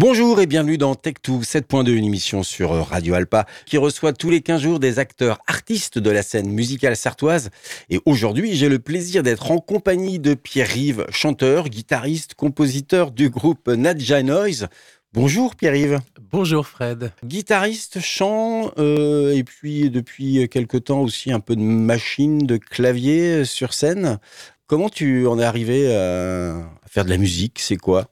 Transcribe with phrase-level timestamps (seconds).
[0.00, 4.40] Bonjour et bienvenue dans Tech2 7.2, une émission sur Radio Alpa qui reçoit tous les
[4.40, 7.50] 15 jours des acteurs artistes de la scène musicale sartoise.
[7.90, 13.68] Et aujourd'hui, j'ai le plaisir d'être en compagnie de Pierre-Yves, chanteur, guitariste, compositeur du groupe
[13.68, 14.68] Nadja Noise.
[15.12, 15.98] Bonjour Pierre-Yves.
[16.30, 17.12] Bonjour Fred.
[17.24, 23.44] Guitariste, chant, euh, et puis depuis quelque temps aussi un peu de machine, de clavier
[23.44, 24.18] sur scène.
[24.66, 27.58] Comment tu en es arrivé à faire de la musique?
[27.58, 28.06] C'est quoi?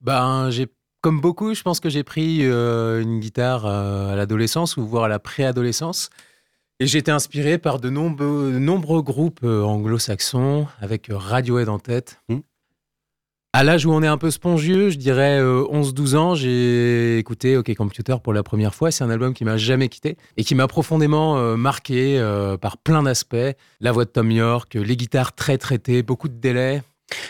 [0.00, 0.68] Ben, j'ai
[1.00, 5.04] comme beaucoup, je pense que j'ai pris euh, une guitare euh, à l'adolescence ou voire
[5.04, 6.10] à la préadolescence.
[6.78, 12.20] Et j'ai été inspiré par de nombreux, nombreux groupes euh, anglo-saxons avec Radiohead en tête.
[12.28, 12.40] Hmm.
[13.52, 17.74] À l'âge où on est un peu spongieux, je dirais 11-12 ans, j'ai écouté OK
[17.74, 18.92] Computer pour la première fois.
[18.92, 22.24] C'est un album qui m'a jamais quitté et qui m'a profondément marqué
[22.60, 23.36] par plein d'aspects.
[23.80, 26.82] La voix de Tom York, les guitares très traitées, beaucoup de délais.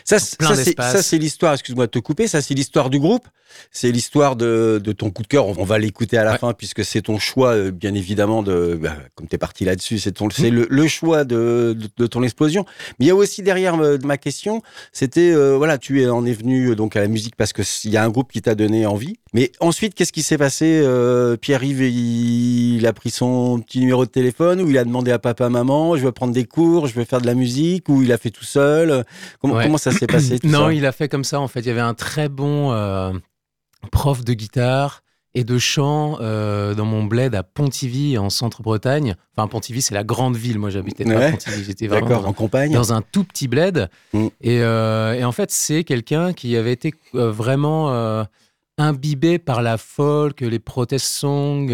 [0.04, 3.26] Ça, ça c'est l'histoire, excuse-moi de te couper, ça c'est l'histoire du groupe,
[3.70, 5.46] c'est l'histoire de, de, ton coup de cœur.
[5.58, 8.96] On, va l'écouter à la fin puisque c'est ton choix, euh, bien évidemment, de, bah,
[9.14, 12.64] comme tu es parti là-dessus, c'est ton, c'est le, le, choix de, de, ton explosion.
[12.98, 16.32] Mais il y a aussi derrière euh, ma question, c'était, euh, voilà, tu en es
[16.32, 19.18] venu donc à la musique parce qu'il y a un groupe qui t'a donné envie.
[19.32, 20.84] Mais ensuite, qu'est-ce qui s'est passé
[21.40, 25.48] Pierre-Yves, il, a pris son petit numéro de téléphone ou il a demandé à papa,
[25.48, 28.18] maman, je veux prendre des cours, je veux faire de la musique ou il a
[28.18, 29.04] fait tout seul?
[29.40, 31.60] Comment, comment ça s'est passé tout Non, il a fait comme ça en fait.
[31.60, 32.72] Il y avait un très bon
[33.90, 35.02] prof de guitare
[35.34, 39.14] et de chant euh, dans mon bled à Pontivy en centre-Bretagne.
[39.36, 40.58] Enfin, Pontivy, c'est la grande ville.
[40.58, 41.64] Moi, j'habitais pas à Pontivy.
[41.64, 42.72] J'étais vraiment dans, en campagne.
[42.72, 43.88] dans un tout petit bled.
[44.12, 44.26] Mm.
[44.40, 48.26] Et, euh, et, en fait, c'est quelqu'un qui avait été euh, vraiment
[48.80, 51.68] imbibé par la folk, les protest songs,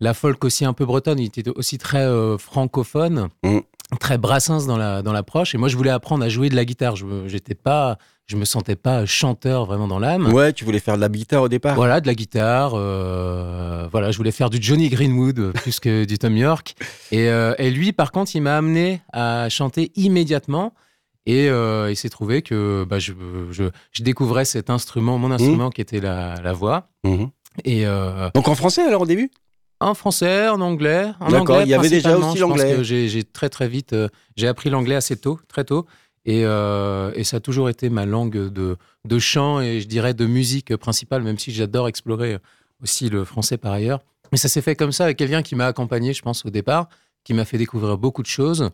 [0.00, 1.18] la folk aussi un peu bretonne.
[1.18, 2.06] Il était aussi très
[2.38, 3.28] francophone.
[3.42, 3.58] Mm.
[4.00, 6.64] très Brassens dans la dans l'approche et moi je voulais apprendre à jouer de la
[6.64, 7.98] guitare je j'étais pas
[8.30, 10.32] je me sentais pas chanteur vraiment dans l'âme.
[10.32, 11.74] Ouais, tu voulais faire de la guitare au départ.
[11.74, 12.74] Voilà, de la guitare.
[12.74, 16.76] Euh, voilà, je voulais faire du Johnny Greenwood euh, plus que du Tom York.
[17.12, 20.74] Euh, et, lui, par contre, il m'a amené à chanter immédiatement.
[21.26, 23.12] Et il s'est trouvé que bah, je,
[24.00, 25.72] découvrais cet instrument, mon instrument mmh.
[25.72, 26.88] qui était la, voix.
[27.04, 27.26] Mmh.
[27.64, 27.84] Et
[28.34, 29.30] Donc en français alors au début?
[29.80, 31.12] En français, en anglais.
[31.30, 32.82] D'accord, il y avait déjà aussi l'anglais.
[32.82, 33.94] J'ai très très vite,
[34.36, 35.86] j'ai appris l'anglais assez tôt, très tôt.
[36.28, 40.26] Euh, et, ça a toujours été ma langue de, de, chant et je dirais de
[40.26, 42.38] musique principale, même si j'adore explorer
[42.82, 44.00] aussi le français par ailleurs.
[44.32, 46.88] Mais ça s'est fait comme ça avec quelqu'un qui m'a accompagné, je pense, au départ,
[47.24, 48.70] qui m'a fait découvrir beaucoup de choses.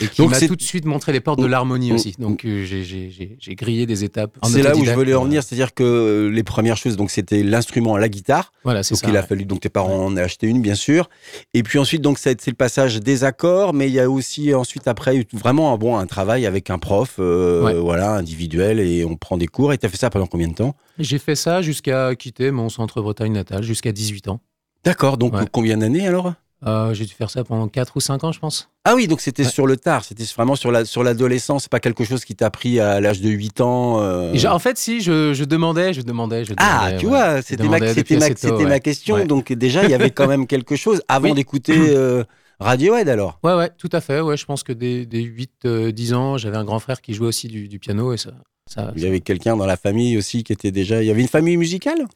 [0.00, 2.14] Et qui m'a tout de suite montré les portes de l'harmonie aussi.
[2.18, 4.36] Donc euh, j'ai grillé des étapes.
[4.44, 7.42] C'est là où je voulais en venir, c'est-à-dire que euh, les premières choses, donc c'était
[7.42, 8.52] l'instrument, la guitare.
[8.64, 9.06] Voilà, c'est ça.
[9.06, 11.08] Donc il a fallu, donc tes parents en ont acheté une, bien sûr.
[11.54, 14.86] Et puis ensuite, donc c'est le passage des accords, mais il y a aussi ensuite
[14.88, 19.38] après vraiment un bon un travail avec un prof, euh, voilà, individuel, et on prend
[19.38, 19.72] des cours.
[19.72, 20.76] Et tu as fait ça pendant combien de temps?
[20.98, 24.40] J'ai fait ça jusqu'à quitter mon centre Bretagne natal, jusqu'à 18 ans.
[24.84, 25.16] D'accord.
[25.16, 26.34] Donc combien d'années alors?
[26.66, 28.68] Euh, j'ai dû faire ça pendant 4 ou 5 ans, je pense.
[28.84, 31.78] Ah oui, donc c'était sur le tard, c'était vraiment sur la sur l'adolescence, c'est pas
[31.78, 34.00] quelque chose qui t'a pris à l'âge de 8 ans.
[34.00, 34.34] Euh...
[34.46, 36.94] En fait, si, je, je, demandais, je demandais, je ah, demandais.
[36.96, 39.24] Ah, tu vois, c'était ma, ma, ma, question.
[39.24, 42.24] Donc déjà, il y avait quand même quelque chose avant d'écouter euh,
[42.58, 43.38] Radiohead alors.
[43.44, 44.20] Ouais, ouais, tout à fait.
[44.20, 47.28] Ouais, je pense que dès, dès 8, 10 ans, j'avais un grand frère qui jouait
[47.28, 48.32] aussi du, du piano et ça.
[48.66, 51.04] ça il y avait quelqu'un dans la famille aussi qui était déjà.
[51.04, 52.08] Il y avait une famille musicale?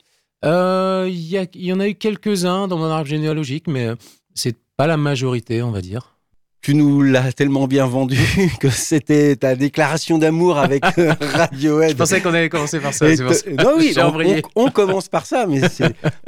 [0.44, 3.90] Il y, y, en a eu quelques-uns dans mon arbre généalogique, mais
[4.34, 6.16] c'est pas la majorité, on va dire.
[6.60, 8.20] Tu nous l'as tellement bien vendu
[8.60, 11.90] que c'était ta déclaration d'amour avec euh, Radiohead.
[11.90, 13.06] Je pensais qu'on allait commencer par ça.
[13.08, 13.94] Non, oui,
[14.54, 15.60] on, commence par ça, mais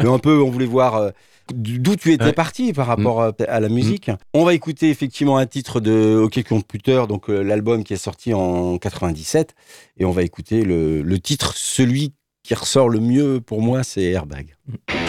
[0.00, 1.10] un peu, on voulait voir euh,
[1.53, 3.44] d'où tu étais parti par rapport mm.
[3.47, 4.10] à, la musique.
[4.32, 8.34] On va écouter effectivement un titre de OK Computer, donc euh, l'album qui est sorti
[8.34, 9.54] en 97,
[9.98, 12.12] et on va écouter le, le titre, celui
[12.42, 14.57] qui ressort le mieux pour moi, c'est Airbag.
[14.66, 15.03] Mm.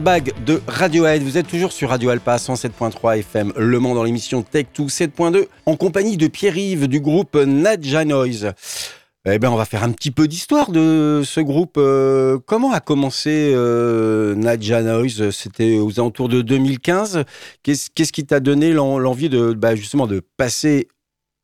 [0.00, 1.22] Airbag de Radiohead.
[1.22, 5.44] Vous êtes toujours sur Radio Alpa 107.3 FM Le Mans dans l'émission Tech 2 7.2
[5.66, 8.54] en compagnie de Pierre-Yves du groupe Nadja Noise.
[9.26, 11.74] Eh bien, on va faire un petit peu d'histoire de ce groupe.
[11.76, 15.28] Euh, comment a commencé euh, Nadja Noise?
[15.32, 17.24] C'était aux alentours de 2015.
[17.62, 20.88] Qu'est-ce qui t'a donné l'envie de bah, justement de passer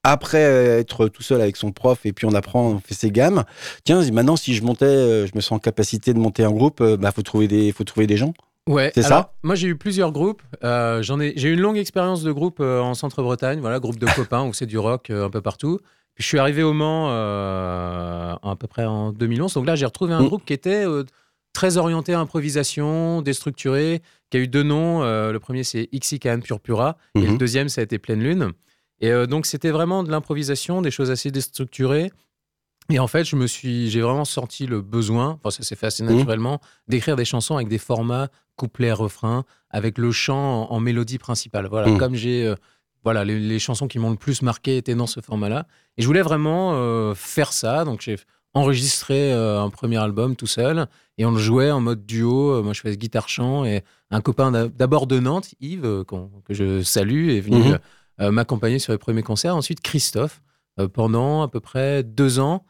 [0.07, 3.45] après être tout seul avec son prof et puis on apprend, on fait ses gammes.
[3.85, 6.81] Tiens, maintenant si je montais, euh, je me sens en capacité de monter un groupe,
[6.81, 8.33] euh, bah faut trouver des, faut trouver des gens.
[8.69, 9.33] Ouais, c'est ça.
[9.45, 10.43] Moi, j'ai eu plusieurs groupes.
[10.65, 13.61] Euh, j'en ai, j'ai eu une longue expérience de groupe en Centre-Bretagne.
[13.61, 15.79] Voilà, groupe de copains où c'est du rock un peu partout.
[16.15, 19.55] Puis je suis arrivé au Mans à peu près en 2011.
[19.55, 20.27] Donc là, j'ai retrouvé un mm.
[20.27, 20.85] groupe qui était
[21.53, 25.03] très orienté à improvisation, déstructuré, qui a eu deux noms.
[25.05, 27.39] le premier, c'est Ixican Purpura, et le mm-hmm.
[27.39, 28.53] deuxième, ça a été Pleine Lune.
[29.01, 32.11] Et euh, donc, c'était vraiment de l'improvisation, des choses assez déstructurées.
[32.91, 35.87] Et en fait, je me suis, j'ai vraiment senti le besoin, enfin, ça s'est fait
[35.87, 36.15] assez mmh.
[36.15, 41.67] naturellement, d'écrire des chansons avec des formats couplet, refrain, avec le chant en, mélodie principale.
[41.67, 41.99] Voilà, mmh.
[41.99, 42.55] comme j'ai, euh,
[43.05, 45.67] voilà, les, chansons qui m'ont le plus marqué étaient dans ce format-là.
[45.99, 47.85] Et je voulais vraiment euh, faire ça.
[47.85, 48.17] Donc, j'ai
[48.55, 50.87] enregistré un premier album tout seul
[51.19, 52.63] et on le jouait en mode duo.
[52.63, 57.41] Moi, je faisais guitare-chant et un copain d'abord de Nantes, Yves, que je salue, est
[57.41, 57.73] venu.
[57.73, 57.79] Mmh.
[58.21, 59.55] Euh, m'accompagner sur les premiers concerts.
[59.55, 60.41] Ensuite, Christophe,
[60.79, 62.65] euh, pendant à peu près deux ans.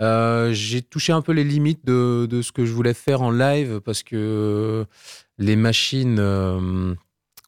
[0.00, 3.30] Euh, j'ai touché un peu les limites de, de, ce que je voulais faire en
[3.30, 4.86] live parce que
[5.38, 6.18] les machines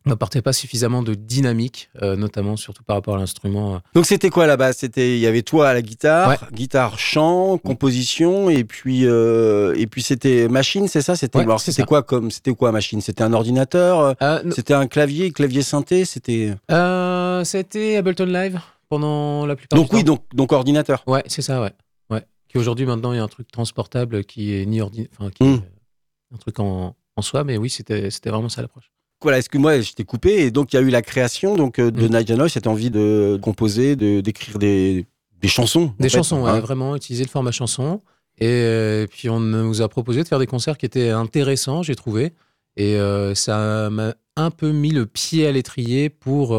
[0.07, 3.75] n'apportait pas suffisamment de dynamique, euh, notamment surtout par rapport à l'instrument.
[3.75, 3.79] Euh.
[3.95, 4.73] Donc c'était quoi là-bas?
[4.73, 9.87] C'était il y avait toi à la guitare, guitare, chant, composition, et puis euh, et
[9.87, 11.17] puis c'était machine, c'est ça?
[11.17, 13.01] C'était c'était quoi comme c'était quoi machine?
[13.01, 14.15] C'était un ordinateur?
[14.51, 16.05] C'était un clavier, clavier synthé?
[16.05, 16.55] C'était
[17.45, 19.79] C'était Ableton Live pendant la plupart.
[19.79, 21.03] Donc oui, donc donc ordinateur.
[21.07, 21.73] Ouais, c'est ça, ouais,
[22.11, 22.23] ouais.
[22.49, 25.43] Qui aujourd'hui maintenant il y a un truc transportable qui est ni ordinateur, enfin qui
[25.45, 25.63] est
[26.35, 28.91] un truc en, en soi, mais oui c'était c'était vraiment ça l'approche
[29.23, 30.45] voilà, excuse-moi, je t'ai coupé.
[30.45, 32.49] Et donc, il y a eu la création donc, euh, de mmh.
[32.49, 35.07] cette envie de composer, de, d'écrire des,
[35.41, 35.93] des chansons.
[35.99, 36.61] Des chansons, ouais, hein.
[36.61, 38.03] vraiment, utiliser le format chanson.
[38.39, 41.95] Et, euh, puis, on nous a proposé de faire des concerts qui étaient intéressants, j'ai
[41.95, 42.35] trouvé.
[42.77, 46.55] Et euh, ça m'a un peu mis le pied à l'étrier pour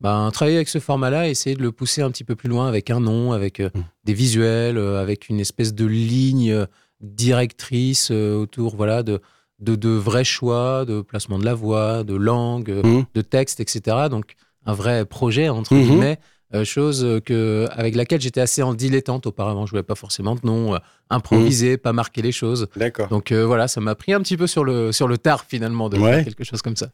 [0.00, 2.90] bah, travailler avec ce format-là, essayer de le pousser un petit peu plus loin avec
[2.90, 3.70] un nom, avec mmh.
[4.04, 6.66] des visuels, avec une espèce de ligne
[7.00, 9.22] directrice autour voilà, de,
[9.60, 13.04] de, vrais choix, de placement de la voix, de langue, mmh.
[13.14, 14.08] de texte, etc.
[14.10, 15.82] Donc un vrai projet entre mmh.
[15.82, 16.18] guillemets.
[16.54, 19.66] Euh, chose que, avec laquelle j'étais assez en dilettante auparavant.
[19.66, 20.78] Je voulais pas forcément de nom, euh,
[21.10, 21.78] improviser, mmh.
[21.78, 22.68] pas marquer les choses.
[22.76, 23.08] D'accord.
[23.08, 25.88] Donc euh, voilà, ça m'a pris un petit peu sur le, sur le tard finalement
[25.88, 26.90] de faire quelque chose comme ça.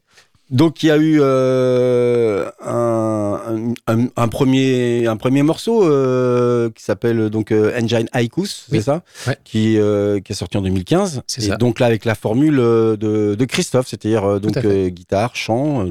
[0.52, 7.52] Donc il y a eu euh, un, premier un premier morceau euh, qui s'appelle donc
[7.52, 9.02] euh, Engine Haikus, c'est ça,
[9.44, 9.78] qui
[10.24, 11.22] qui est sorti en 2015.
[11.38, 12.96] Et donc là avec la formule de,
[13.34, 15.86] de Christophe, c'est-à-dire donc guitare, chant,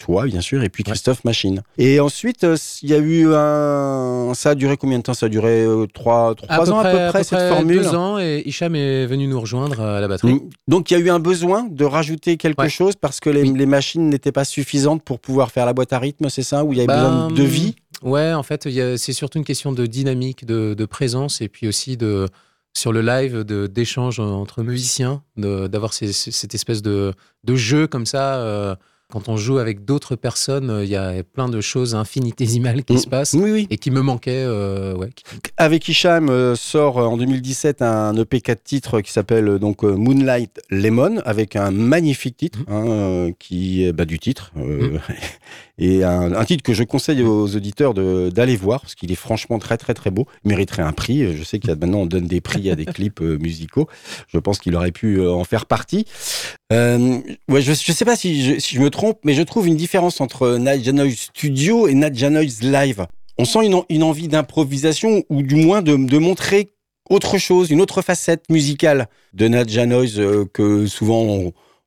[0.00, 1.62] toi, bien sûr, et puis Christophe Machine.
[1.78, 4.32] Et ensuite, euh, il y a eu un.
[4.34, 5.14] Ça a duré combien de temps?
[5.14, 7.82] Ça a duré euh, trois, trois ans à peu près, cette formule?
[7.82, 10.34] Deux ans, et Hicham est venu nous rejoindre à la batterie.
[10.34, 10.50] Mm.
[10.66, 13.66] Donc, il y a eu un besoin de rajouter quelque chose parce que les, les
[13.66, 16.64] machines n'étaient pas suffisantes pour pouvoir faire la boîte à rythme, c'est ça?
[16.64, 17.76] Où il y avait besoin de vie?
[18.02, 21.96] Ouais, en fait, c'est surtout une question de dynamique, de, de, présence, et puis aussi
[21.96, 22.26] de
[22.72, 27.12] sur le live d'échange entre musiciens, d'avoir cette espèce de,
[27.44, 28.36] de jeu comme ça.
[28.36, 28.74] Euh,
[29.10, 32.94] quand on joue avec d'autres personnes, euh, il y a plein de choses infinitésimales qui
[32.94, 32.98] mm.
[32.98, 34.44] se passent et qui me manquaient.
[34.46, 34.96] Euh,
[35.56, 41.20] avec Hicham euh, sort en 2017 un EP 4 titres qui s'appelle donc Moonlight Lemon
[41.24, 42.72] avec un magnifique titre mm.
[42.72, 44.98] hein, qui est bah, du titre mm.
[45.78, 49.76] et un, titre que je conseille aux auditeurs d'aller voir parce qu'il est franchement très
[49.76, 50.26] très très beau.
[50.44, 51.36] Il mériterait un prix.
[51.36, 53.88] Je sais qu'il y a maintenant on donne des prix à des clips musicaux.
[54.28, 56.06] Je pense qu'il aurait pu en faire partie.
[56.70, 60.56] Ouais, je, ne sais pas si je, me trompe mais je trouve une différence entre
[60.56, 63.06] Nadja Noise Studio et Nadja Noise Live.
[63.38, 66.74] On sent une, envie d'improvisation ou du moins de, montrer
[67.08, 71.22] autre chose, une autre facette musicale de Nadja Noise euh, que souvent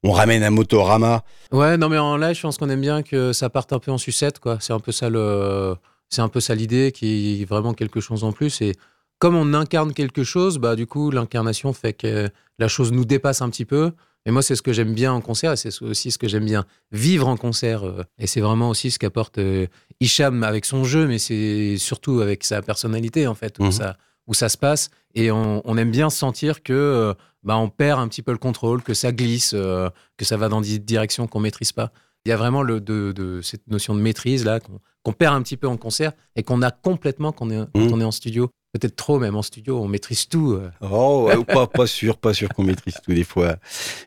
[0.03, 1.23] on, ramène à Motorama.
[1.51, 3.89] Ouais, non mais en live, je pense qu'on aime bien que ça parte un peu
[3.89, 4.57] en sucette, quoi.
[4.59, 5.75] C'est un peu ça le,
[6.09, 8.61] c'est un peu ça l'idée, qui est vraiment quelque chose en plus.
[8.61, 8.73] Et
[9.19, 13.41] comme on incarne quelque chose, bah du coup l'incarnation fait que la chose nous dépasse
[13.41, 13.91] un petit peu.
[14.25, 16.45] Et moi, c'est ce que j'aime bien en concert, et c'est aussi ce que j'aime
[16.45, 17.83] bien vivre en concert.
[17.83, 19.67] Euh, et c'est vraiment aussi ce qu'apporte euh,
[19.99, 23.71] Hicham avec son jeu, mais c'est surtout avec sa personnalité, en fait, où, mhm.
[23.71, 24.91] ça, où ça se passe.
[25.13, 27.13] Et on, aime bien sentir que euh,
[27.43, 30.61] bah, on perd un petit peu le contrôle, que ça glisse, que ça va dans
[30.61, 31.91] des directions qu'on maîtrise pas.
[32.25, 34.61] Il y a vraiment le, de, cette notion de maîtrise là
[35.03, 37.79] qu'on perd un petit peu en concert et qu'on a complètement quand on est, quand
[37.79, 37.93] mhm.
[37.93, 38.49] on est en studio.
[38.73, 40.53] Peut-être trop, même en studio, on maîtrise tout.
[40.53, 40.71] Euh.
[40.81, 43.13] Oh, pas, pas sûr, pas sûr qu'on maîtrise tout.
[43.13, 43.57] Des fois,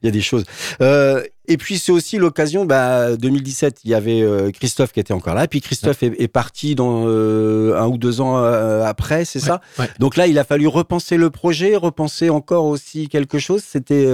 [0.03, 0.45] il y a des choses.
[0.81, 5.13] Euh, et puis c'est aussi l'occasion, bah, 2017, il y avait euh, Christophe qui était
[5.13, 9.41] encore là, puis Christophe est, parti dans euh, un ou deux ans euh, après, c'est
[9.41, 9.61] ça
[9.99, 13.63] Donc là, il a fallu repenser le projet, repenser encore aussi quelque chose.
[13.65, 14.07] C'était,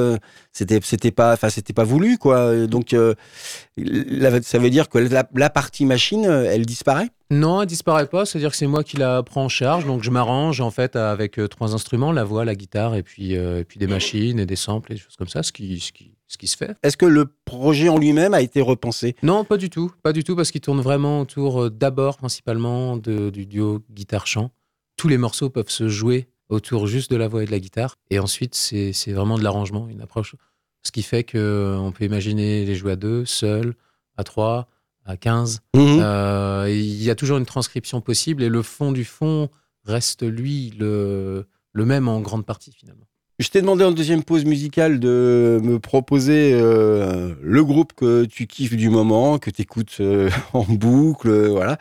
[0.52, 2.66] c'était, c'était pas, enfin, c'était pas voulu, quoi.
[2.66, 8.26] Donc, ça veut dire que la, partie machine, elle disparaît Non, elle disparaît pas.
[8.26, 11.40] C'est-à-dire que c'est moi qui la prends en charge, donc je m'arrange en fait avec
[11.50, 14.92] trois instruments, la voix, la guitare, et puis, et puis des machines et des samples
[14.92, 16.74] et des choses comme ça, ce qui, ce qui ce qui se fait.
[16.82, 19.14] Est-ce que le projet en lui-même a été repensé?
[19.22, 19.92] Non, pas du tout.
[20.02, 24.50] Pas du tout, parce qu'il tourne vraiment autour euh, d'abord, principalement, de, du duo guitare-chant.
[24.96, 27.96] Tous les morceaux peuvent se jouer autour juste de la voix et de la guitare.
[28.10, 30.34] Et ensuite, c'est vraiment de l'arrangement, une approche.
[30.82, 33.74] Ce qui fait qu'on euh, peut imaginer les jouer à deux, seuls,
[34.16, 34.68] à trois,
[35.04, 35.60] à quinze.
[35.74, 35.98] Mhm.
[36.00, 39.50] Euh, il y a toujours une transcription possible et le fond du fond
[39.84, 43.06] reste, lui, le, le même en grande partie, finalement.
[43.42, 48.46] Je t'ai demandé en deuxième pause musicale de me proposer euh, le groupe que tu
[48.46, 51.76] kiffes du moment, que tu écoutes euh, en boucle, voilà.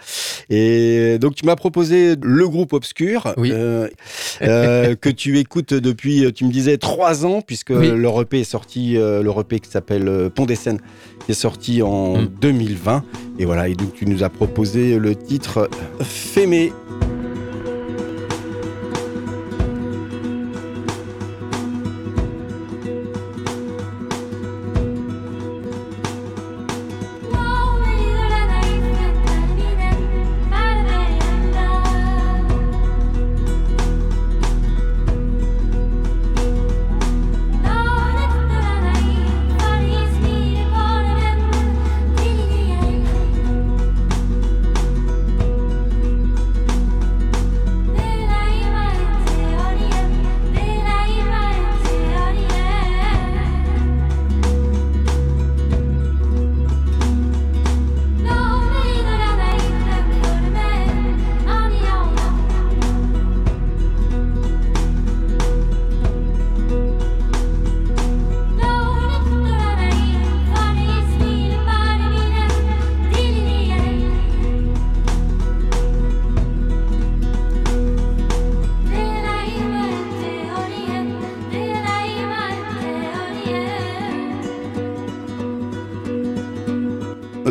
[0.50, 6.52] Et donc tu m'as proposé le groupe Obscur, euh, que tu écoutes depuis, tu me
[6.52, 10.82] disais, trois ans, puisque le EP est sorti, le EP qui s'appelle Pont des Seines,
[11.26, 12.98] qui est sorti en 2020.
[12.98, 13.04] Mm.
[13.38, 15.70] Et voilà, et donc tu nous as proposé le titre
[16.02, 16.72] Fémé.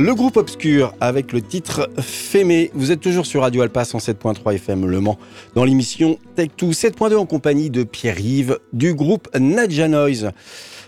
[0.01, 2.71] Le groupe Obscur avec le titre Fémé.
[2.73, 5.19] Vous êtes toujours sur Radio Alpa 107.3 FM Le Mans
[5.55, 10.31] dans l'émission Tech2 7.2 en compagnie de Pierre-Yves du groupe Nadja Noise.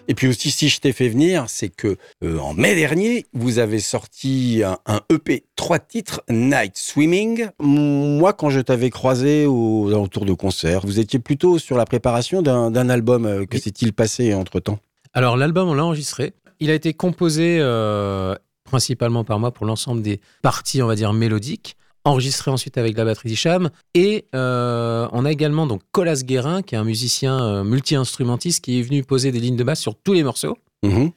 [0.09, 3.59] Et puis aussi, si je t'ai fait venir, c'est que euh, en mai dernier, vous
[3.59, 7.49] avez sorti un, EP, trois titres, Night Swimming.
[7.61, 12.41] Moi, quand je t'avais croisé aux alentours de concerts, vous étiez plutôt sur la préparation
[12.41, 13.27] d'un album.
[13.27, 14.79] Euh, que s'est-il passé entre temps
[15.13, 16.33] Alors, l'album, on l'a enregistré.
[16.61, 18.35] Il a été composé euh,
[18.73, 23.05] principalement par moi pour l'ensemble des parties, on va dire, mélodiques enregistré ensuite avec la
[23.05, 23.71] batterie d'Icham.
[23.95, 28.81] Et euh, on a également donc Colas Guérin, qui est un musicien euh, multi-instrumentiste, qui
[28.81, 30.59] est venu poser des lignes de basse sur tous les morceaux.
[30.83, 31.13] Mhm.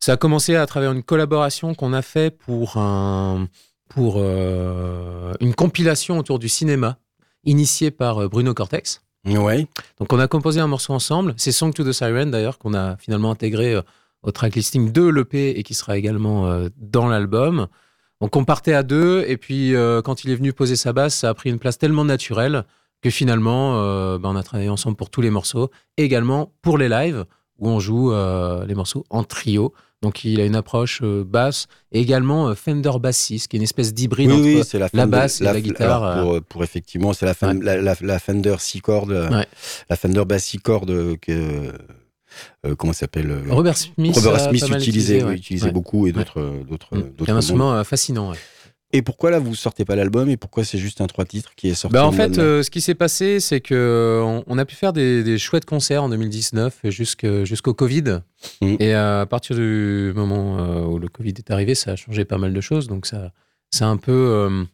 [0.00, 3.46] Ça a commencé à travers une collaboration qu'on a fait pour, un,
[3.88, 6.96] pour euh, une compilation autour du cinéma,
[7.44, 9.02] initiée par Bruno Cortex.
[9.26, 9.68] Ouais.
[10.00, 11.34] Donc on a composé un morceau ensemble.
[11.36, 13.80] C'est Song to the Siren d'ailleurs qu'on a finalement intégré
[14.22, 17.68] au tracklisting de l'EP et qui sera également euh, dans l'album.
[18.20, 21.14] Donc on partait à deux et puis euh, quand il est venu poser sa basse,
[21.14, 22.64] ça a pris une place tellement naturelle
[23.00, 26.88] que finalement euh, ben, on a travaillé ensemble pour tous les morceaux, également pour les
[26.88, 27.24] lives
[27.58, 29.74] où on joue les morceaux en trio.
[30.00, 34.30] Donc il a une approche basse et également Fender Bassist, qui est une espèce d'hybride
[34.30, 36.22] entre la, basse et la, guitare.
[36.22, 39.28] Pour, pour, effectivement, c'est la, la, Fender 6 cordes,
[39.90, 41.72] la Fender Bass 6 cordes que
[42.66, 44.14] euh, comment s'appelle euh, Robert Smith.
[44.16, 46.40] Robert Smith utilisait, utilisait beaucoup et d'autres.
[46.40, 46.88] Euh, d'autres,
[47.28, 48.32] un instrument fascinant.
[48.90, 51.68] Et pourquoi là vous sortez pas l'album et pourquoi c'est juste un trois titres qui
[51.68, 54.94] est sorti bah En fait, ce qui s'est passé, c'est que on, a pu faire
[54.94, 58.20] des, chouettes concerts en 2019 jusqu'au Covid.
[58.62, 58.76] Mmh.
[58.80, 62.54] Et à partir du moment où le Covid est arrivé, ça a changé pas mal
[62.54, 62.88] de choses.
[62.88, 63.32] Donc ça,
[63.70, 64.66] ça a un peu,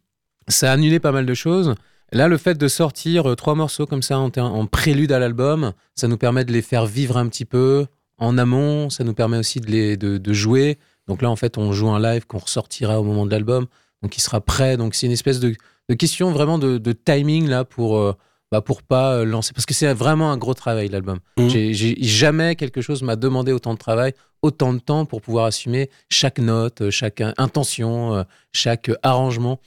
[0.47, 1.75] ça a annulé pas mal de choses.
[2.15, 6.07] Là, le fait de sortir euh, trois morceaux comme ça en, prélude à l'album, ça
[6.07, 7.87] nous permet de les faire vivre un petit peu
[8.19, 8.89] en amont.
[8.89, 10.79] Ça nous permet aussi de, les, de, jouer.
[11.09, 13.67] Donc là, en fait, on joue un live qu'on ressortira au moment de l'album.
[14.03, 14.77] Donc il sera prêt.
[14.77, 15.57] Donc c'est une espèce de,
[15.99, 18.15] question vraiment de, timing là pour, euh,
[18.53, 19.53] bah, pour pas euh, lancer.
[19.53, 21.19] Parce que c'est vraiment un gros travail l'album.
[21.37, 21.49] Mmh.
[21.49, 25.91] J'ai jamais quelque chose m'a demandé autant de travail, autant de temps pour pouvoir assumer
[26.11, 29.59] chaque note, chaque intention, chaque arrangement.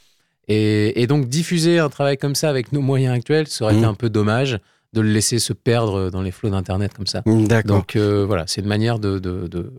[0.48, 3.90] Et, donc diffuser un travail comme ça avec nos moyens actuels, ça aurait été mmh.
[3.90, 4.60] un peu dommage
[4.94, 7.22] de le laisser se perdre dans les flots d'Internet comme ça.
[7.26, 7.78] D'accord.
[7.78, 9.72] Donc voilà, c'est une manière de, de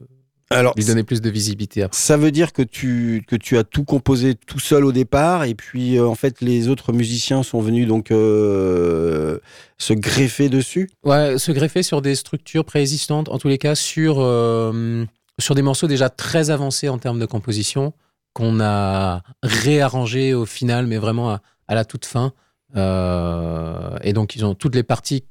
[0.50, 1.82] alors, lui donner plus de visibilité.
[1.82, 1.96] Après.
[1.96, 5.54] Ça veut dire que tu, que tu as tout composé tout seul au départ, et
[5.54, 9.38] puis euh, en fait les autres musiciens sont venus donc euh,
[9.76, 10.88] se greffer dessus?
[11.04, 15.04] Ouais, se greffer sur des structures préexistantes, en tous les cas sur, euh,
[15.38, 17.92] sur des morceaux déjà très avancés en termes de composition,
[18.32, 22.32] qu'on a réarrangés au final, mais vraiment à, à la toute fin.
[22.74, 25.24] et donc ils ont toutes les parties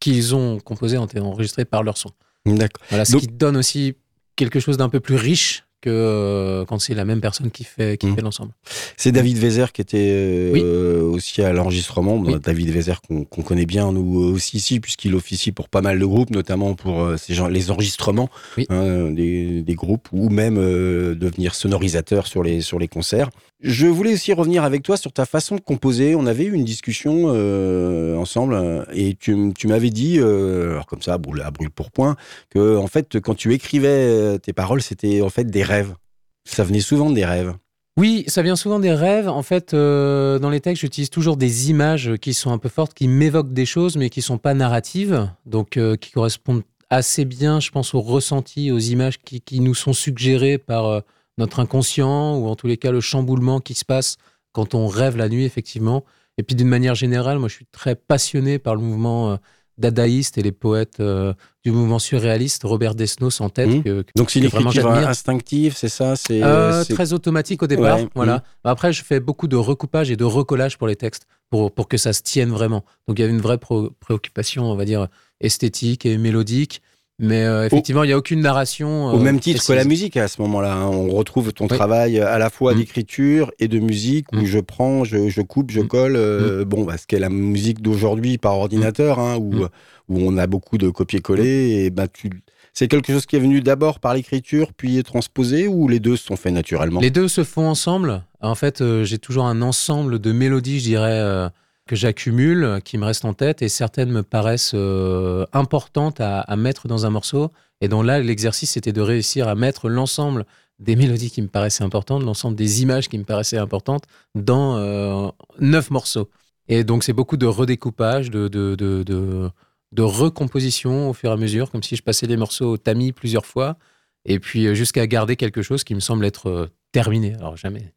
[0.00, 2.10] qu'ils ont composées ont été enregistrées par leur son.
[2.44, 2.84] D'accord.
[2.90, 3.96] Voilà, ce qui donne aussi
[4.36, 7.96] quelque chose d'un peu plus riche que euh, quand c'est la même personne qui fait,
[7.96, 8.16] qui mmh.
[8.16, 8.50] fait l'ensemble.
[8.96, 10.10] C'est David Wezer qui était
[10.56, 12.18] euh, aussi à l'enregistrement.
[12.18, 16.30] David Wezer qu'on connaît bien nous aussi ici puisqu'il officie pour pas mal de groupes,
[16.30, 18.30] notamment pour euh, ces gens, les enregistrements
[18.68, 23.30] hein, des, des, groupes ou même devenir sonorisateur sur les, sur les concerts.
[23.68, 26.14] Je voulais aussi revenir avec toi sur ta façon de composer.
[26.14, 31.14] On avait eu une discussion euh, ensemble euh, et tu, m'avais dit, euh, comme ça,
[31.14, 31.42] à brûle,
[31.74, 32.14] pour point,
[32.50, 35.96] que en fait, quand tu écrivais tes paroles, c'était en fait des rêves.
[36.44, 37.54] Ça venait souvent des rêves.
[37.98, 39.28] Oui, ça vient souvent des rêves.
[39.28, 43.08] En fait, dans les textes, j'utilise toujours des images qui sont un peu fortes, qui
[43.08, 47.94] m'évoquent des choses, mais qui sont pas narratives, donc qui correspondent assez bien, je pense,
[47.94, 51.02] aux ressentis, aux images qui nous sont suggérées par
[51.38, 54.16] notre inconscient ou en tous les cas le chamboulement qui se passe
[54.52, 56.04] quand on rêve la nuit, effectivement.
[56.38, 59.36] Et puis d'une manière générale, moi je suis très passionné par le mouvement euh,
[59.78, 63.68] dadaïste et les poètes euh, du mouvement surréaliste, Robert Desnos en tête.
[63.68, 64.02] Mmh.
[64.16, 66.16] Donc c'est une écriture instinctive, c'est ça?
[66.16, 67.98] C'est euh, très automatique au départ.
[68.14, 68.36] Voilà.
[68.36, 68.42] Mmh.
[68.64, 71.96] Après, je fais beaucoup de recoupage et de recollage pour les textes, pour, pour que
[71.96, 72.84] ça se tienne vraiment.
[73.06, 75.08] Donc il y avait une vraie préoccupation, on va dire,
[75.40, 76.80] esthétique et mélodique.
[77.18, 79.06] Mais euh, effectivement, il n'y a aucune narration.
[79.06, 80.74] au même titre que la musique à ce moment-là.
[80.74, 80.86] Hein.
[80.88, 82.78] On retrouve ton travail à la fois mm.
[82.78, 84.44] d'écriture et de musique où mm.
[84.44, 85.88] je prends, je, je, coupe, je mm.
[85.88, 86.16] colle.
[86.16, 90.46] Euh, bon, bah, ce qu'est la musique d'aujourd'hui par ordinateur, hein, où, où on a
[90.46, 91.84] beaucoup de copier-coller.
[91.84, 92.30] Et bah, tu...
[92.74, 96.16] C'est quelque chose qui est venu d'abord par l'écriture, puis est transposé, ou les deux
[96.16, 97.00] se sont faits naturellement?
[97.00, 98.24] Les deux se font ensemble.
[98.42, 101.50] En fait, euh, j'ai toujours un ensemble de mélodies, je dirais
[101.86, 106.88] que j'accumule, qui me restent en tête, et certaines me paraissent euh, importantes à, mettre
[106.88, 107.52] dans un morceau.
[107.80, 110.46] Et donc là, l'exercice, c'était de réussir à mettre l'ensemble
[110.78, 115.28] des mélodies qui me paraissaient importantes, l'ensemble des images qui me paraissaient importantes dans euh,
[115.60, 116.28] neuf morceaux.
[116.68, 119.50] Et donc, c'est beaucoup de redécoupage, de,
[119.96, 123.46] recomposition au fur et à mesure, comme si je passais les morceaux au tamis plusieurs
[123.46, 123.76] fois,
[124.24, 127.34] et puis euh, jusqu'à garder quelque chose qui me semble être terminé.
[127.36, 127.92] Alors, jamais.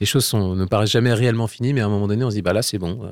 [0.00, 2.42] Les choses ne paraissent jamais réellement finies, mais à un moment donné, on se dit,
[2.42, 3.08] bah là, c'est bon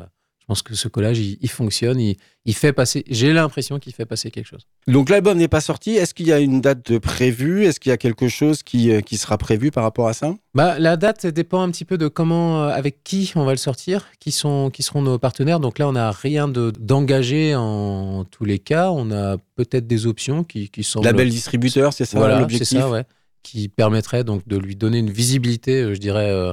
[0.46, 4.30] je pense que ce collage, il, fonctionne, il, fait passer, j'ai l'impression qu'il fait passer
[4.30, 4.68] quelque chose.
[4.87, 5.96] Donc l'album n'est pas sorti.
[5.96, 7.64] Est-ce qu'il y a une date de prévue?
[7.64, 10.37] Est-ce qu'il y a quelque chose qui, euh, qui sera prévu par rapport à ça?
[10.54, 13.56] Bah, La date dépend un petit peu de comment, euh, avec qui on va le
[13.56, 15.59] sortir, qui, sont, qui seront nos partenaires.
[15.59, 18.92] Donc là, on n'a rien d'engagé en tous les cas.
[18.92, 21.00] On a peut-être des options qui, qui sont...
[21.00, 22.68] Label distributeur, c'est ça voilà, l'objectif?
[22.68, 23.02] c'est ça, ouais.
[23.42, 26.30] Qui permettrait donc de lui donner une visibilité, euh, je dirais...
[26.30, 26.52] Euh,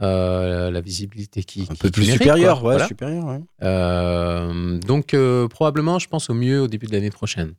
[0.00, 6.30] la visibilité qui un peu plus supérieure, ouais, supérieure euh, donc euh, probablement, je pense
[6.30, 7.54] au mieux au début de l'année prochaine.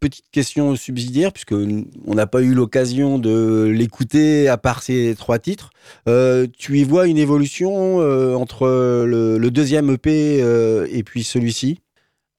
[0.00, 5.38] Petite question subsidiaire, puisque on n'a pas eu l'occasion de l'écouter à part ces trois
[5.38, 5.70] titres.
[6.06, 7.98] tu y vois une évolution
[8.36, 8.66] entre
[9.04, 10.38] le, deuxième EP
[10.90, 11.80] et puis celui-ci?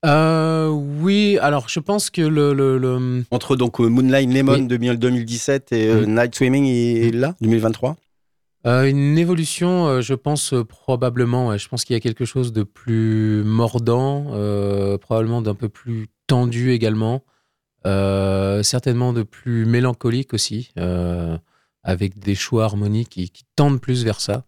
[0.03, 3.23] Oui, alors je pense que le...
[3.29, 6.15] Entre donc Moonlight Lemon de 2017 et mm.
[6.15, 7.95] Night Swimming est là, 2023
[8.65, 11.57] euh, une évolution, euh, je pense euh, probablement.
[11.57, 14.25] je pense qu'il y a quelque chose de plus mordant,
[14.99, 17.23] probablement d'un peu plus tendu également,
[17.85, 20.71] certainement de plus mélancolique aussi,
[21.83, 24.43] avec des choix harmoniques qui, tendent plus vers ça.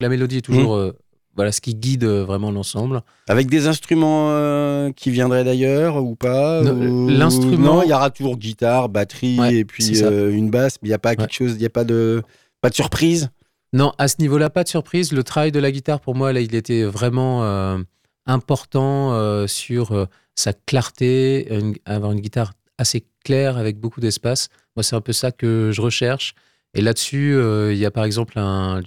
[0.00, 0.92] La mélodie est toujours mmh.
[1.34, 3.02] voilà ce qui guide vraiment l'ensemble.
[3.28, 9.56] Avec des instruments qui viendraient d'ailleurs ou pas L'instrument, il y aura toujours guitare, batterie
[9.56, 11.84] et puis une basse, mais il n'y a pas quelque chose, il n'y a pas
[11.84, 12.22] de
[12.60, 13.30] pas de surprise?
[13.72, 15.12] Non, à ce niveau-là, pas de surprise.
[15.12, 17.78] Le travail de la guitare, pour moi, là, il était vraiment euh,
[18.26, 21.48] important euh, sur euh, sa clarté,
[21.84, 24.48] avoir une guitare assez claire avec beaucoup d'espace.
[24.76, 26.34] Moi, c'est un peu ça que je recherche.
[26.74, 27.36] Et là-dessus,
[27.70, 28.82] il y a par exemple un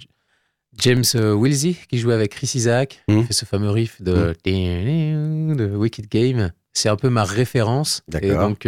[0.78, 3.24] James Wilsey qui jouait avec Chris Isaac, qui mmh.
[3.24, 5.56] fait ce fameux riff de, mmh.
[5.56, 6.52] de Wicked Game.
[6.72, 8.02] C'est un peu ma référence.
[8.22, 8.66] Et donc,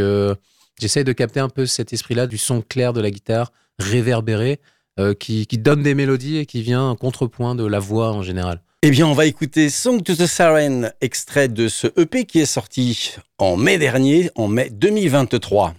[0.79, 4.61] j'essaye de capter un peu cet esprit-là du son clair de la guitare réverbéré
[5.01, 8.61] euh, qui, donne des mélodies et qui vient en contrepoint de la voix en général.
[8.83, 12.47] Eh bien, on va écouter Song to the Siren, extrait de ce EP qui est
[12.47, 15.75] sorti en mai dernier, en mai 2023.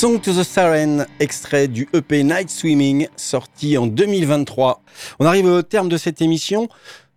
[0.00, 4.82] Song to the Siren, extrait du EP Night Swimming, sorti en 2023.
[5.18, 6.70] On arrive au terme de cette émission.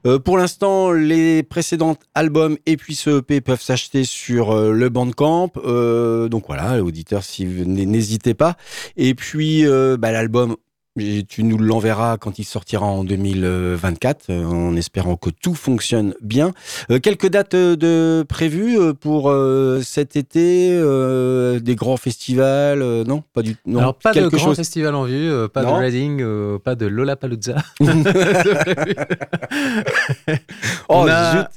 [0.05, 4.89] Euh, pour l'instant, les précédents albums et puis ce EP peuvent s'acheter sur euh, le
[4.89, 5.51] Bandcamp.
[5.63, 8.57] Euh, donc voilà, auditeurs, si n'hésitez pas.
[8.97, 9.63] Et puis
[9.97, 10.57] bah, l'album
[11.27, 16.51] tu nous l'enverras quand il sortira en 2024, euh, en espérant que tout fonctionne bien.
[16.91, 19.34] Euh, quelques dates euh, de prévues pour
[19.84, 20.69] cet été,
[21.60, 25.63] des grands festivals, non Pas du non, Alors pas de grands festivals en vue, pas
[25.63, 26.23] de Reading,
[26.60, 27.56] pas de Lollapalooza.
[30.89, 31.47] oh zut.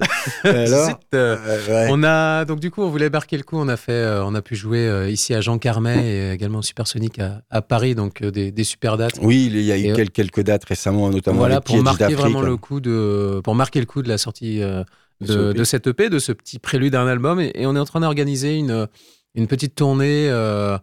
[1.90, 4.42] On a donc du coup on voulait marquer le coup, on a fait, on a
[4.42, 8.50] pu jouer ici à Jean Carmet et également au Supersonic à, à Paris, donc des,
[8.50, 9.18] des super dates.
[9.26, 12.80] Oui, il y a eu quelques dates récemment, notamment voilà, pour marquer vraiment le coup
[12.80, 14.84] de, pour marquer le coup de la sortie euh,
[15.20, 17.40] de, de, cette EP, de ce petit prélude à un album.
[17.40, 18.88] Et, on est en train d'organiser une,
[19.34, 20.28] une petite tournée.
[20.30, 20.78] Euh,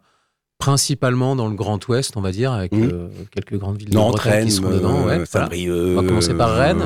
[0.60, 2.84] principalement dans le Grand Ouest, on va dire, avec mmh.
[2.84, 5.04] euh, quelques grandes villes de Bretagne qui sont dedans.
[5.04, 6.84] Ouais, on va commencer par Rennes,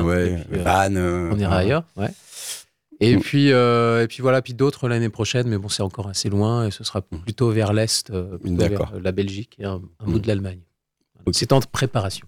[0.50, 0.98] Vannes,
[1.32, 1.84] on ira ailleurs.
[1.96, 2.08] Ouais.
[2.98, 3.20] Et mmh.
[3.20, 6.72] puis, et puis voilà, puis d'autres l'année prochaine, mais bon, c'est encore assez loin et
[6.72, 7.18] ce sera mmh.
[7.18, 10.62] plutôt vers l'est, vers la Belgique et un, bout de l'Allemagne.
[11.32, 12.26] C'est en préparation.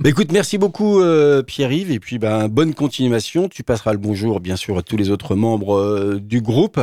[0.00, 3.48] Bah écoute, merci beaucoup euh, Pierre-Yves et puis ben bonne continuation.
[3.48, 6.80] Tu passeras le bonjour bien sûr à tous les autres membres euh, du groupe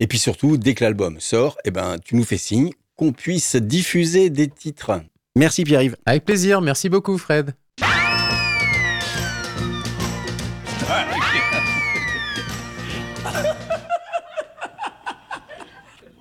[0.00, 3.56] et puis surtout dès que l'album sort, eh ben tu nous fais signe qu'on puisse
[3.56, 5.00] diffuser des titres.
[5.36, 5.96] Merci Pierre-Yves.
[6.06, 7.54] Avec plaisir, merci beaucoup Fred.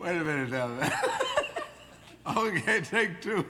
[0.04, 0.70] Wait a minute now.
[2.38, 3.46] okay, take two.